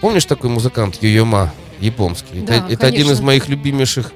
[0.00, 1.52] Помнишь такой музыкант Йойома,
[1.82, 2.40] японский?
[2.40, 4.12] Да, это, это один из моих любимейших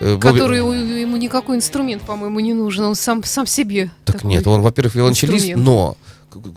[0.00, 2.84] э, Бобби- Который у- ему никакой инструмент, по-моему, не нужен.
[2.84, 3.90] Он сам, сам себе.
[4.04, 5.64] Так нет, он, во-первых, виолончелист, инструмент.
[5.64, 5.96] но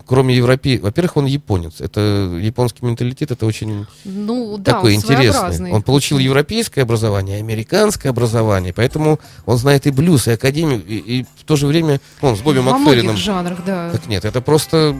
[0.05, 1.79] кроме Европе, во-первых, он японец.
[1.81, 5.71] Это японский менталитет, это очень Ну, да, такой он интересный.
[5.71, 11.25] Он получил европейское образование, американское обраование, поэтому он знает и блюз, и академию, и, и
[11.37, 13.91] в то же время он с Бобби Во многих жанрах, да.
[13.91, 14.95] Так нет, это просто,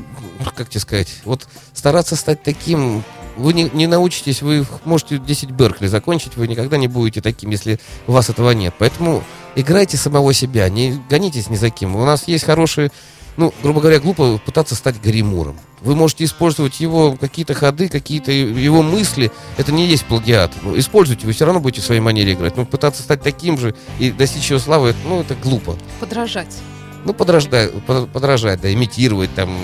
[0.55, 3.03] как тебе сказать, вот стараться стать таким,
[3.41, 7.79] вы не, не научитесь, вы можете 10 Беркли закончить, вы никогда не будете таким, если
[8.07, 8.73] у вас этого нет.
[8.77, 9.23] Поэтому
[9.55, 11.95] играйте самого себя, не гонитесь ни за кем.
[11.95, 12.91] У нас есть хорошие,
[13.37, 15.59] ну, грубо говоря, глупо пытаться стать Гарри Муром.
[15.81, 19.31] Вы можете использовать его какие-то ходы, какие-то его мысли.
[19.57, 20.51] Это не есть плагиат.
[20.61, 22.55] Ну, используйте, вы все равно будете в своей манере играть.
[22.55, 25.75] Но пытаться стать таким же и достичь его славы, ну, это глупо.
[25.99, 26.55] Подражать.
[27.03, 27.71] Ну, подражать,
[28.13, 29.57] подражать, да, имитировать там.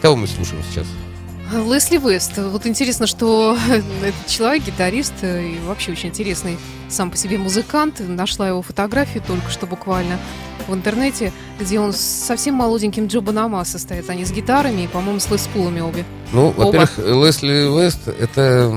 [0.00, 0.86] Кого мы слушаем сейчас?
[1.52, 2.32] Лесли Вест.
[2.38, 3.56] Вот интересно, что
[4.02, 8.00] этот человек, гитарист э, и вообще очень интересный сам по себе музыкант.
[8.00, 10.18] Нашла его фотографию только что буквально
[10.66, 14.10] в интернете, где он с совсем молоденьким Джо Банамаса стоит.
[14.10, 16.04] Они с гитарами и, по-моему, с леспулами обе.
[16.32, 18.74] Ну, во-первых, Лесли Вест это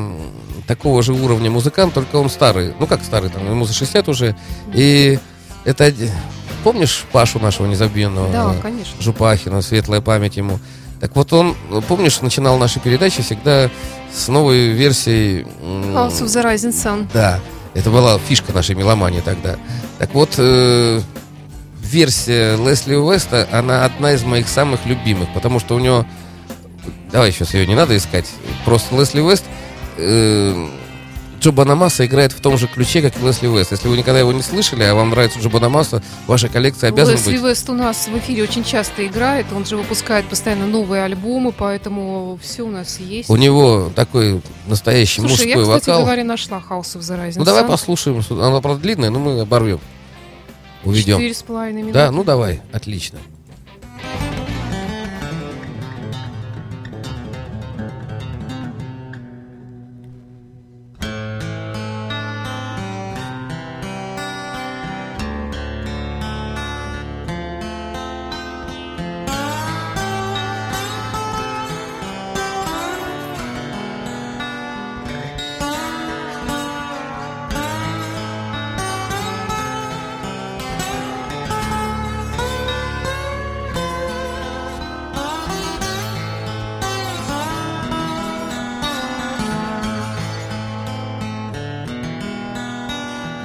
[0.67, 2.73] такого же уровня музыкант, только он старый.
[2.79, 4.35] Ну, как старый, там, ему за 60 уже.
[4.73, 5.17] И
[5.65, 5.85] это...
[5.85, 6.11] оди-
[6.63, 8.31] Помнишь Пашу нашего незабвенного?
[8.33, 9.01] Да, конечно.
[9.01, 10.59] Жупахина, светлая память ему.
[10.99, 11.55] Так вот он,
[11.87, 13.69] помнишь, начинал наши передачи всегда
[14.13, 15.43] с новой версией...
[15.61, 17.07] House of the Rising Sun.
[17.13, 17.39] Да,
[17.73, 19.57] это была фишка нашей меломании тогда.
[19.97, 21.01] Так вот, э,
[21.81, 26.05] версия Лесли Уэста, она одна из моих самых любимых, потому что у него...
[27.11, 28.25] Давай сейчас ее не надо искать.
[28.65, 29.45] Просто Лесли Уэст...
[29.97, 30.69] э,
[31.39, 33.71] Джо Банамаса играет в том же ключе, как и Лесли Уэст.
[33.71, 37.31] Если вы никогда его не слышали, а вам нравится Джо Банамаса, ваша коллекция обязана Лесли
[37.37, 37.41] быть.
[37.41, 39.45] Вест у нас в эфире очень часто играет.
[39.55, 43.29] Он же выпускает постоянно новые альбомы, поэтому все у нас есть.
[43.29, 46.01] У него такой настоящий Слушай, я, мужской кстати вокал.
[46.05, 47.67] говоря, нашла House of the Rising Ну давай Sun.
[47.67, 48.21] послушаем.
[48.29, 49.79] Она, правда, длинная, но мы оборвем.
[50.83, 51.17] Уведем.
[51.17, 51.93] Четыре с половиной минуты.
[51.93, 53.19] Да, ну давай, отлично.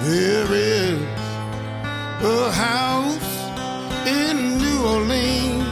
[0.05, 1.01] There is
[2.23, 3.33] a house
[4.07, 5.64] in New Orleans.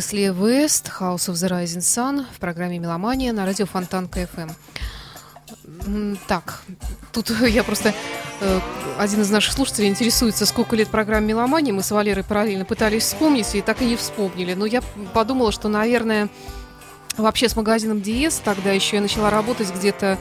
[0.00, 4.48] Лесли Вест, House of the Rising Sun в программе «Меломания» на радио Фонтанка FM.
[6.26, 6.62] Так,
[7.12, 7.92] тут я просто...
[8.40, 8.60] Э,
[8.98, 11.74] один из наших слушателей интересуется, сколько лет программе «Меломания».
[11.74, 14.54] Мы с Валерой параллельно пытались вспомнить и так и не вспомнили.
[14.54, 14.80] Но я
[15.12, 16.30] подумала, что, наверное,
[17.18, 20.16] вообще с магазином Диез тогда еще я начала работать где-то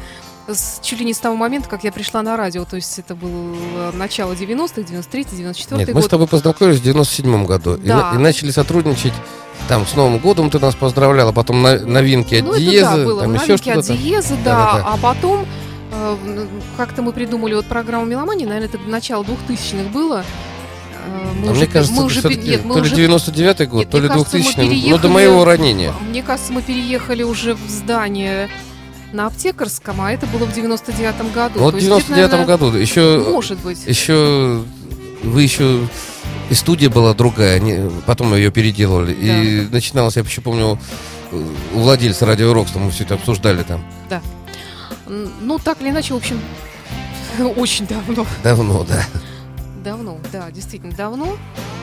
[0.54, 2.66] с, чуть ли не с того момента, как я пришла на радио.
[2.66, 5.96] То есть это было начало 90-х, 93-й, 94-й Нет, год.
[5.96, 7.78] мы с тобой познакомились в 97 году.
[7.78, 8.12] Да.
[8.14, 9.14] И, и начали сотрудничать
[9.68, 13.06] там с Новым годом ты нас поздравляла, потом на, новинки от ну, Диеза, это да,
[13.06, 13.22] было.
[13.22, 14.02] там еще Новинки от что-то.
[14.02, 14.44] Диеза, да.
[14.44, 14.88] Да-да-да.
[14.88, 15.46] А потом
[15.92, 16.48] э,
[16.78, 20.24] как-то мы придумали вот программу «Меломания», наверное, это начало 2000-х было.
[21.06, 23.80] Э, мы А уже- мне кажется, мы уже, нет, мы то ли уже 99-й год,
[23.80, 25.94] Нет, то ли кажется, мы 2000 ну до моего ранения.
[26.10, 28.50] Мне кажется, мы переехали уже в здание
[29.14, 31.60] на Аптекарском, а это было в 99-м году.
[31.60, 33.86] Вот в есть где-то, 99-м наверное, году еще, Может быть.
[33.86, 34.64] еще
[35.24, 35.88] вы еще
[36.50, 39.14] и студия была другая, не- потом ее переделывали.
[39.14, 40.80] И начиналось, я еще помню,
[41.32, 43.84] у владельца радио Рокс, мы все это обсуждали там
[45.08, 46.40] М, Ну, так или иначе, в общем,
[47.58, 48.26] очень давно.
[48.44, 49.04] давно, да.
[49.84, 51.38] Давно, да, действительно давно.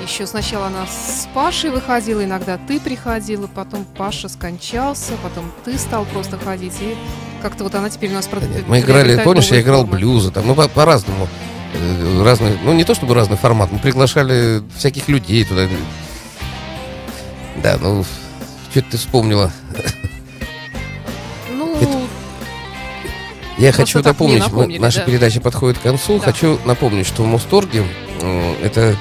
[0.06, 6.04] Еще сначала она с Пашей выходила, иногда ты приходила, потом Паша скончался, потом ты стал
[6.04, 6.74] просто ходить.
[6.80, 6.94] И
[7.42, 8.28] как-то вот она теперь у нас...
[8.28, 9.96] прод- Мы играли, помнишь, я играл формы.
[9.96, 11.26] блюзы, там, ну, по- по-разному.
[11.74, 15.66] Э, Разный, ну, не то чтобы разный формат, мы приглашали всяких людей туда.
[17.62, 18.04] Да, ну,
[18.70, 19.50] что ты вспомнила?
[23.58, 25.04] Я Просто хочу напомнить, мы- наша да.
[25.06, 26.18] передача подходит к концу.
[26.18, 26.24] Да.
[26.24, 27.84] Хочу напомнить, что в Мусторге
[28.62, 28.96] это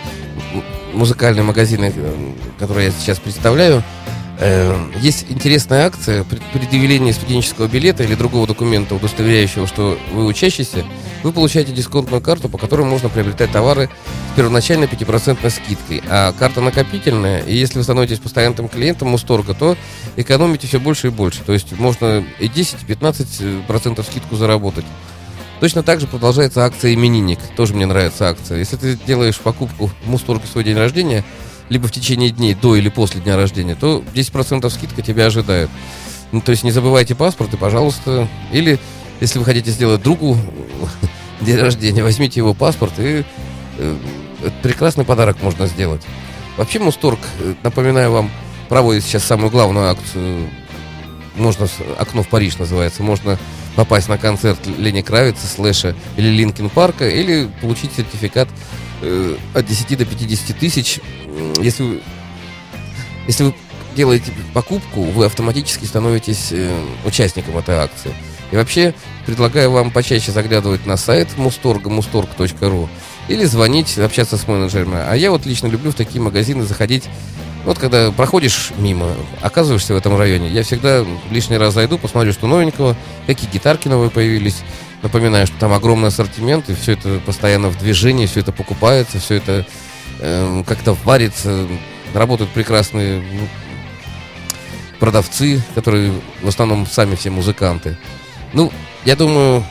[0.93, 3.83] музыкальные магазины, э, которые я сейчас представляю.
[4.39, 10.85] Э, Есть интересная акция при предъявлении студенческого билета или другого документа, удостоверяющего, что вы учащийся,
[11.23, 13.89] вы получаете дисконтную карту, по которой можно приобретать товары
[14.33, 16.03] с первоначальной 5% скидкой.
[16.07, 19.75] А карта накопительная, и если вы становитесь постоянным клиентом Мусторга, то
[20.15, 21.41] экономите все больше и больше.
[21.43, 24.85] То есть можно и 10, и 15% скидку заработать.
[25.59, 27.39] Точно так же продолжается акция «Именинник».
[27.55, 28.57] Тоже мне нравится акция.
[28.57, 31.23] Если ты делаешь покупку в Мусторге в свой день рождения,
[31.69, 35.69] либо в течение дней до или после дня рождения, то 10% скидка тебя ожидает.
[36.31, 38.79] Ну, то есть не забывайте паспорт и, пожалуйста, или
[39.21, 40.37] если вы хотите сделать другу
[41.41, 43.23] день рождения, возьмите его паспорт и
[43.77, 43.97] э,
[44.61, 46.01] прекрасный подарок можно сделать.
[46.57, 48.31] Вообще Мусторг, э, напоминаю вам,
[48.69, 50.49] проводит сейчас самую главную акцию.
[51.35, 53.37] Можно, окно в Париж называется, можно
[53.75, 58.47] попасть на концерт Лени Кравица, Слэша или Линкин Парка, или получить сертификат
[59.01, 60.99] э, от 10 до 50 тысяч.
[61.61, 62.01] Если вы,
[63.27, 63.53] если вы
[63.95, 66.71] делаете покупку, вы автоматически становитесь э,
[67.05, 68.13] участником этой акции.
[68.51, 68.93] И вообще
[69.25, 72.87] предлагаю вам почаще заглядывать на сайт Мусторга, mustorg.ru
[73.27, 74.97] или звонить, общаться с менеджерами.
[74.97, 77.05] А я вот лично люблю в такие магазины заходить
[77.65, 79.07] вот когда проходишь мимо,
[79.41, 84.11] оказываешься в этом районе, я всегда лишний раз зайду, посмотрю, что новенького, какие гитарки новые
[84.11, 84.57] появились.
[85.01, 89.35] Напоминаю, что там огромный ассортимент, и все это постоянно в движении, все это покупается, все
[89.35, 89.65] это
[90.19, 91.67] эм, как-то варится.
[92.13, 93.47] Работают прекрасные ну,
[94.99, 97.97] продавцы, которые в основном сами все музыканты.
[98.53, 98.71] Ну,
[99.03, 99.63] я думаю,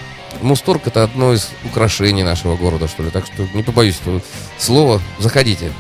[0.43, 3.11] Мусторг это одно из украшений нашего города, что ли.
[3.11, 4.21] Так что не побоюсь этого
[4.59, 5.01] слова.
[5.19, 5.73] Заходите.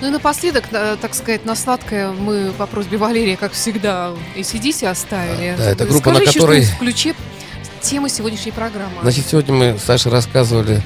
[0.00, 4.44] Ну и напоследок, э, так сказать, на сладкое мы по просьбе Валерия, как всегда, и
[4.44, 5.56] сидите оставили.
[5.58, 7.14] Да, это Скажи группа, на еще которой- в ключе
[7.80, 9.00] темы сегодняшней программы.
[9.02, 10.82] Значит, сегодня мы с Сашей рассказывали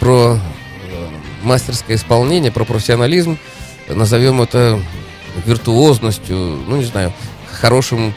[0.00, 1.08] про э,
[1.42, 3.38] мастерское исполнение, про профессионализм.
[3.88, 4.80] Назовем это
[5.46, 7.12] виртуозностью, ну, не знаю,
[7.50, 8.12] хорошим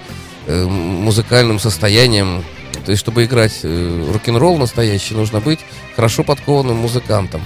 [0.47, 2.43] э, музыкальным состоянием.
[2.85, 5.59] То есть, чтобы играть э, рок-н-ролл настоящий, нужно быть
[5.95, 7.41] хорошо подкованным музыкантом.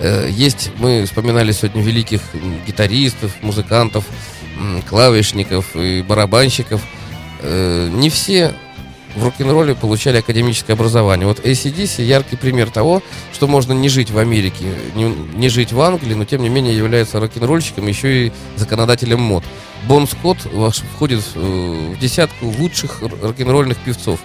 [0.00, 2.20] Э, есть, мы вспоминали сегодня великих
[2.66, 4.04] гитаристов, музыкантов,
[4.88, 6.82] клавишников и барабанщиков.
[7.40, 8.54] Э, не все
[9.14, 11.26] в рок-н-ролле получали академическое образование.
[11.26, 13.02] Вот ACDC яркий пример того,
[13.32, 15.04] что можно не жить в Америке, не,
[15.34, 19.44] не жить в Англии, но тем не менее является рок-н-ролльщиком, еще и законодателем мод.
[19.86, 20.38] Бон Скотт
[20.94, 24.20] входит в десятку лучших рок-н-ролльных певцов.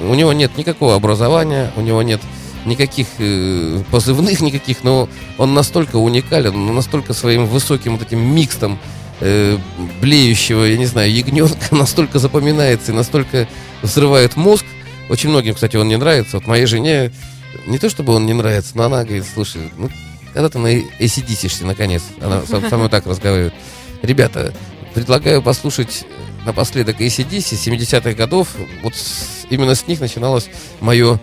[0.00, 2.20] У него нет никакого образования, у него нет
[2.64, 5.08] никаких э, позывных никаких, но
[5.38, 8.78] он настолько уникален, настолько своим высоким вот этим микстом
[9.24, 9.58] э,
[10.00, 13.48] блеющего, я не знаю, ягненка настолько запоминается и настолько
[13.82, 14.64] взрывает мозг.
[15.08, 16.36] Очень многим, кстати, он не нравится.
[16.36, 17.10] Вот моей жене
[17.66, 19.90] не то чтобы он не нравится, но она говорит, слушай, ну,
[20.32, 23.54] когда ты на ACDC наконец, она со, со мной так разговаривает.
[24.02, 24.52] Ребята,
[24.94, 26.04] предлагаю послушать
[26.44, 28.48] напоследок ACDC 70-х годов.
[28.82, 30.48] Вот с- именно с них начиналось
[30.80, 31.18] мое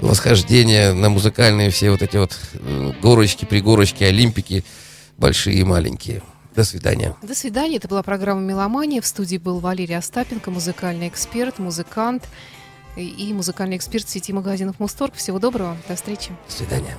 [0.00, 4.64] восхождение на музыкальные все вот эти вот э, горочки, пригорочки, олимпики,
[5.18, 6.22] большие и маленькие.
[6.54, 7.14] До свидания.
[7.22, 7.76] До свидания.
[7.76, 9.00] Это была программа «Меломания».
[9.00, 12.28] В студии был Валерий Остапенко, музыкальный эксперт, музыкант
[12.96, 15.14] и музыкальный эксперт сети магазинов «Мусторг».
[15.14, 15.76] Всего доброго.
[15.88, 16.30] До встречи.
[16.46, 16.98] До свидания.